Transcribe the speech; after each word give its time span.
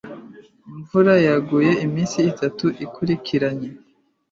Imvura 0.71 1.13
yaguye 1.27 1.71
iminsi 1.85 2.17
itatu 2.31 2.65
ikurikiranye. 2.85 3.69